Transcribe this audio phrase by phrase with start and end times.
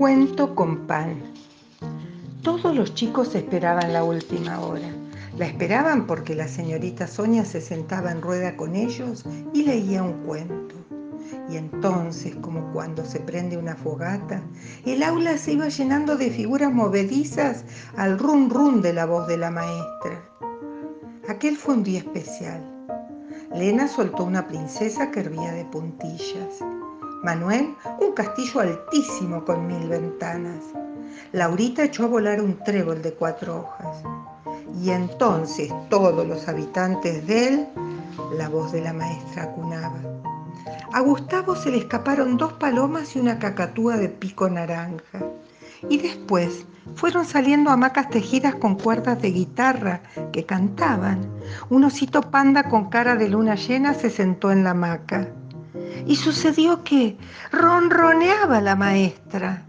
[0.00, 1.20] Cuento con pan.
[2.42, 4.88] Todos los chicos esperaban la última hora.
[5.36, 10.24] La esperaban porque la señorita Sonia se sentaba en rueda con ellos y leía un
[10.24, 10.74] cuento.
[11.50, 14.40] Y entonces, como cuando se prende una fogata,
[14.86, 19.36] el aula se iba llenando de figuras movedizas al rum rum de la voz de
[19.36, 20.24] la maestra.
[21.28, 22.64] Aquel fue un día especial.
[23.54, 26.64] Lena soltó una princesa que hervía de puntillas.
[27.22, 30.64] Manuel, un castillo altísimo con mil ventanas.
[31.32, 34.02] Laurita echó a volar un trébol de cuatro hojas.
[34.82, 37.68] Y entonces todos los habitantes de él,
[38.38, 39.98] la voz de la maestra acunaba.
[40.94, 45.20] A Gustavo se le escaparon dos palomas y una cacatúa de pico naranja.
[45.90, 50.00] Y después fueron saliendo hamacas tejidas con cuerdas de guitarra
[50.32, 51.20] que cantaban.
[51.68, 55.28] Un osito panda con cara de luna llena se sentó en la hamaca
[56.06, 57.16] y sucedió que
[57.52, 59.66] ronroneaba la maestra.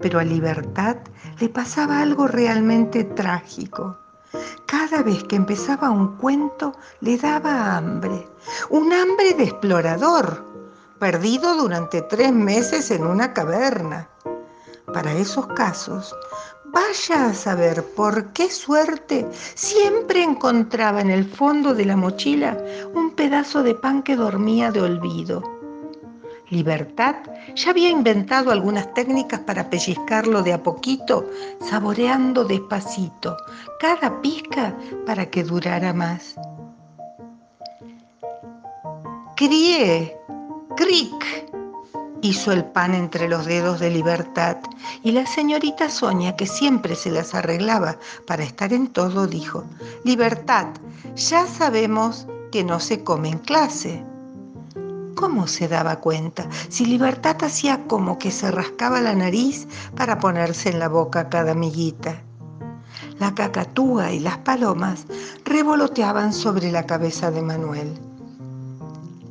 [0.00, 0.96] Pero a Libertad
[1.38, 3.98] le pasaba algo realmente trágico.
[4.66, 8.28] Cada vez que empezaba un cuento le daba hambre,
[8.68, 10.44] un hambre de explorador,
[11.00, 14.08] perdido durante tres meses en una caverna.
[14.92, 16.14] Para esos casos,
[16.72, 22.56] Vaya a saber por qué suerte siempre encontraba en el fondo de la mochila
[22.94, 25.42] un pedazo de pan que dormía de olvido.
[26.48, 27.16] Libertad
[27.56, 31.28] ya había inventado algunas técnicas para pellizcarlo de a poquito,
[31.60, 33.36] saboreando despacito
[33.80, 34.76] cada pizca
[35.06, 36.36] para que durara más.
[39.36, 40.16] Crié,
[40.76, 41.49] cric,
[42.22, 44.58] hizo el pan entre los dedos de libertad
[45.02, 49.64] y la señorita Sonia, que siempre se las arreglaba para estar en todo, dijo,
[50.04, 50.66] Libertad,
[51.16, 54.04] ya sabemos que no se come en clase.
[55.14, 60.70] ¿Cómo se daba cuenta si Libertad hacía como que se rascaba la nariz para ponerse
[60.70, 62.22] en la boca cada amiguita?
[63.18, 65.06] La cacatúa y las palomas
[65.44, 67.98] revoloteaban sobre la cabeza de Manuel.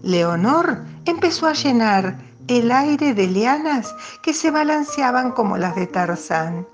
[0.04, 6.68] Leonor empezó a llenar el aire de lianas que se balanceaban como las de Tarzán.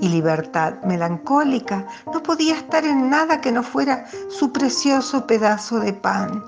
[0.00, 5.92] Y libertad melancólica no podía estar en nada que no fuera su precioso pedazo de
[5.92, 6.42] pan.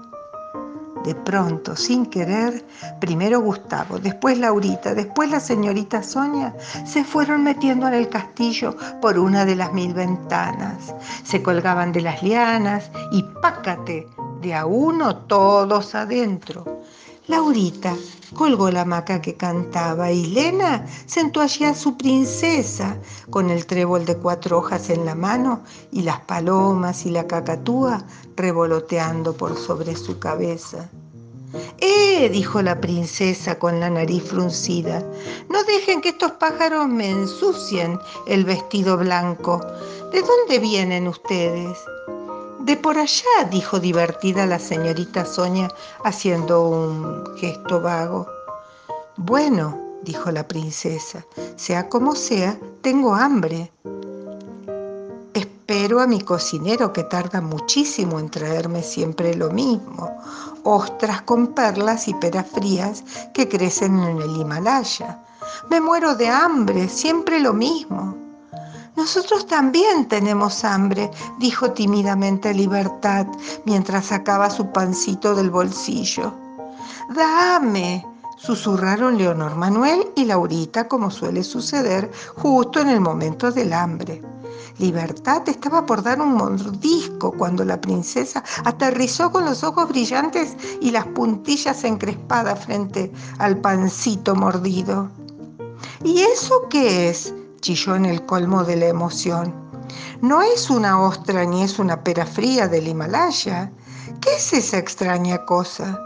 [1.05, 2.65] De pronto, sin querer,
[2.99, 6.53] primero Gustavo, después Laurita, después la señorita Sonia,
[6.85, 10.93] se fueron metiendo en el castillo por una de las mil ventanas.
[11.23, 14.09] Se colgaban de las lianas y pácate,
[14.41, 16.76] de a uno todos adentro.
[17.29, 17.97] Laurita
[18.35, 22.97] colgó la hamaca que cantaba y Lena sentó allí a su princesa
[23.31, 28.05] con el trébol de cuatro hojas en la mano y las palomas y la cacatúa
[28.37, 30.89] revoloteando por sobre su cabeza.
[31.79, 32.29] ¡Eh!
[32.31, 35.03] dijo la princesa con la nariz fruncida.
[35.49, 37.99] No dejen que estos pájaros me ensucien
[38.29, 39.61] el vestido blanco.
[40.13, 41.77] ¿De dónde vienen ustedes?
[42.67, 45.69] De por allá, dijo divertida la señorita Sonia,
[46.03, 48.27] haciendo un gesto vago.
[49.17, 51.25] Bueno, dijo la princesa,
[51.55, 53.71] sea como sea, tengo hambre.
[55.33, 60.11] Espero a mi cocinero que tarda muchísimo en traerme siempre lo mismo,
[60.65, 65.23] ostras con perlas y peras frías que crecen en el Himalaya.
[65.71, 68.26] Me muero de hambre, siempre lo mismo.
[68.97, 73.27] Nosotros también tenemos hambre, dijo tímidamente Libertad
[73.67, 76.33] mientras sacaba su pancito del bolsillo.
[77.15, 78.07] Dame,
[78.39, 84.23] susurraron Leonor Manuel y Laurita como suele suceder justo en el momento del hambre.
[84.79, 90.91] Libertad estaba por dar un mordisco cuando la princesa aterrizó con los ojos brillantes y
[90.91, 95.11] las puntillas encrespadas frente al pancito mordido.
[96.03, 97.35] ¿Y eso qué es?
[97.67, 99.53] Chilló en el colmo de la emoción.
[100.21, 103.73] No es una ostra ni es una pera fría del Himalaya.
[104.21, 105.99] ¿Qué es esa extraña cosa?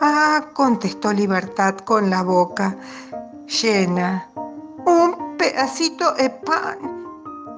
[0.00, 2.76] Ah, contestó Libertad con la boca
[3.46, 4.28] llena.
[4.86, 6.78] Un pedacito de pan.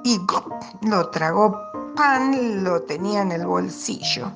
[0.05, 0.21] Y
[0.83, 1.59] lo tragó
[1.97, 4.33] pan, lo tenía en el bolsillo.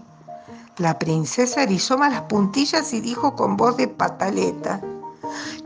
[0.79, 4.81] La princesa erizó las puntillas y dijo con voz de pataleta,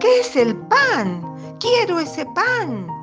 [0.00, 1.22] ¿qué es el pan?
[1.60, 2.93] Quiero ese pan.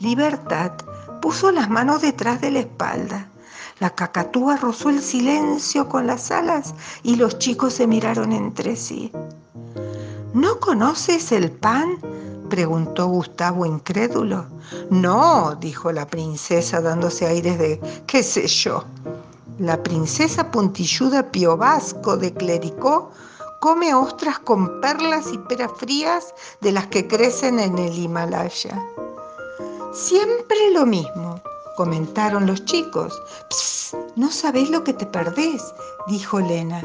[0.00, 0.72] Libertad
[1.20, 3.28] puso las manos detrás de la espalda.
[3.80, 9.10] La cacatúa rozó el silencio con las alas y los chicos se miraron entre sí.
[10.34, 11.98] ¿No conoces el pan?
[12.48, 14.46] preguntó Gustavo incrédulo.
[14.88, 18.84] No, dijo la princesa dándose aires de qué sé yo.
[19.58, 23.10] La princesa puntilluda Pío Vasco de Clericó
[23.60, 28.80] come ostras con perlas y peras frías de las que crecen en el Himalaya.
[29.98, 31.42] Siempre lo mismo,
[31.76, 33.20] comentaron los chicos.
[33.50, 35.74] Psst, no sabés lo que te perdés,
[36.06, 36.80] dijo Lena.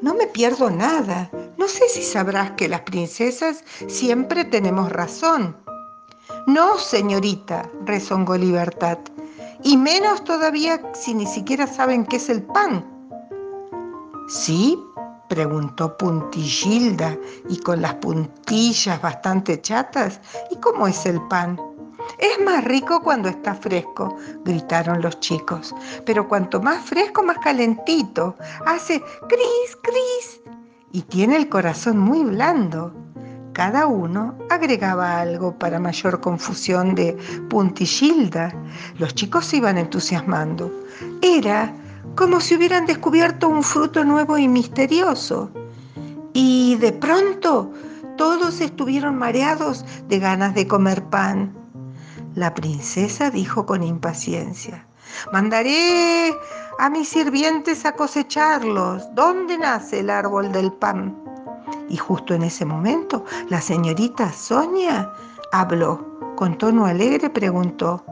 [0.00, 1.30] No me pierdo nada.
[1.56, 5.56] No sé si sabrás que las princesas siempre tenemos razón.
[6.48, 8.98] No, señorita, rezongó Libertad,
[9.62, 12.84] y menos todavía si ni siquiera saben qué es el pan.
[14.28, 14.76] ¿Sí?
[15.28, 17.16] preguntó Puntillilda
[17.48, 20.20] y con las puntillas bastante chatas.
[20.50, 21.71] ¿Y cómo es el pan?
[22.18, 25.74] Es más rico cuando está fresco, gritaron los chicos.
[26.04, 28.36] Pero cuanto más fresco, más calentito.
[28.66, 30.40] Hace cris, cris.
[30.92, 32.92] Y tiene el corazón muy blando.
[33.52, 37.16] Cada uno agregaba algo para mayor confusión de
[37.50, 38.54] Puntillilda.
[38.98, 40.70] Los chicos se iban entusiasmando.
[41.20, 41.74] Era
[42.16, 45.50] como si hubieran descubierto un fruto nuevo y misterioso.
[46.32, 47.72] Y de pronto
[48.16, 51.61] todos estuvieron mareados de ganas de comer pan.
[52.34, 54.86] La princesa dijo con impaciencia,
[55.32, 56.34] mandaré
[56.78, 59.14] a mis sirvientes a cosecharlos.
[59.14, 61.14] ¿Dónde nace el árbol del pan?
[61.90, 65.12] Y justo en ese momento la señorita Sonia
[65.52, 66.10] habló.
[66.36, 68.02] Con tono alegre preguntó,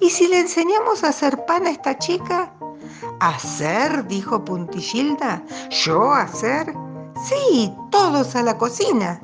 [0.00, 2.50] ¿y si le enseñamos a hacer pan a esta chica?
[3.20, 4.06] ¿Hacer?
[4.06, 5.42] dijo Puntillilda.
[5.84, 6.74] ¿Yo hacer?
[7.28, 9.20] Sí, todos a la cocina.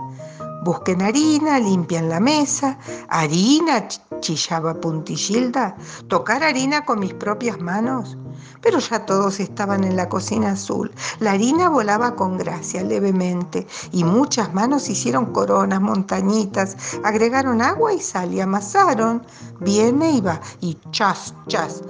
[0.65, 2.79] Busquen harina, limpian la mesa.
[3.09, 3.89] Harina,
[4.23, 5.77] chillaba Puntillilda.
[6.09, 8.17] Tocar harina con mis propias manos.
[8.63, 10.91] Pero ya todos estaban en la cocina azul.
[11.21, 18.01] La harina volaba con gracia, levemente, y muchas manos hicieron coronas, montañitas, agregaron agua y
[18.01, 19.23] sal y amasaron.
[19.61, 21.83] Viene y va, y chas, chas.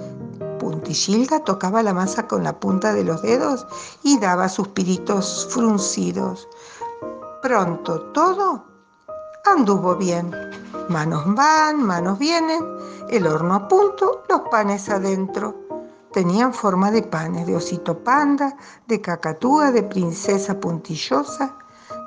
[0.59, 3.65] Puntillilda tocaba la masa con la punta de los dedos
[4.03, 6.49] y daba suspiritos fruncidos.
[7.41, 8.72] Pronto todo
[9.45, 10.31] anduvo bien.
[10.89, 12.61] Manos van, manos vienen,
[13.09, 15.55] el horno a punto, los panes adentro.
[16.11, 18.55] Tenían forma de panes, de osito panda,
[18.87, 21.55] de cacatúa, de princesa puntillosa.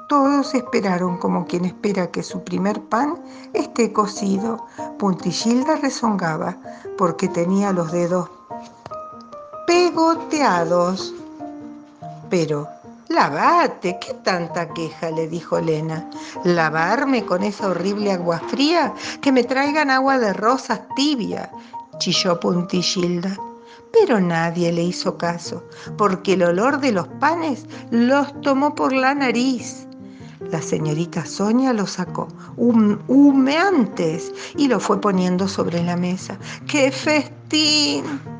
[0.08, 3.20] Todos esperaron como quien espera que su primer pan
[3.52, 4.64] esté cocido.
[4.98, 6.56] Puntillilda rezongaba
[6.96, 8.30] porque tenía los dedos
[9.66, 11.12] pegoteados.
[12.30, 12.68] Pero
[13.08, 15.10] Lavate, ¿qué tanta queja?
[15.10, 16.08] le dijo Lena.
[16.44, 18.92] ¿Lavarme con esa horrible agua fría?
[19.20, 21.50] Que me traigan agua de rosas tibia,
[21.98, 23.36] chilló Puntillilda.
[23.92, 25.64] Pero nadie le hizo caso,
[25.96, 29.86] porque el olor de los panes los tomó por la nariz.
[30.50, 36.38] La señorita Sonia lo sacó humeantes y lo fue poniendo sobre la mesa.
[36.66, 38.35] ¡Qué festín!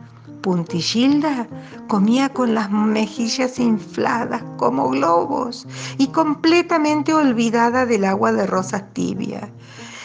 [0.47, 1.49] Puntillilda
[1.89, 5.67] comía con las mejillas infladas como globos
[5.99, 9.53] y completamente olvidada del agua de rosas tibia.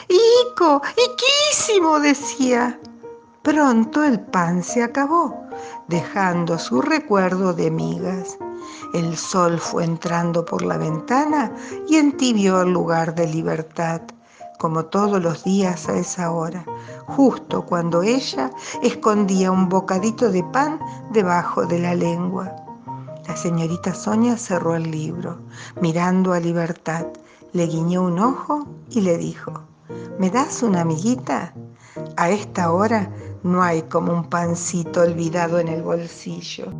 [0.09, 0.81] ¡Ico!
[0.97, 1.99] ¡Iquísimo!
[1.99, 2.79] decía.
[3.43, 5.47] Pronto el pan se acabó,
[5.87, 8.39] dejando su recuerdo de migas.
[8.95, 11.51] El sol fue entrando por la ventana
[11.87, 14.01] y entibió el lugar de libertad
[14.61, 16.63] como todos los días a esa hora,
[17.07, 18.51] justo cuando ella
[18.83, 20.79] escondía un bocadito de pan
[21.11, 22.55] debajo de la lengua.
[23.27, 25.39] La señorita Sonia cerró el libro,
[25.81, 27.07] mirando a Libertad,
[27.53, 29.63] le guiñó un ojo y le dijo,
[30.19, 31.55] ¿me das una amiguita?
[32.15, 33.09] A esta hora
[33.41, 36.71] no hay como un pancito olvidado en el bolsillo.